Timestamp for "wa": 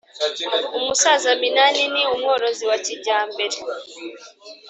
2.69-2.77